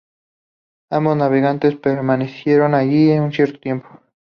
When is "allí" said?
2.73-3.11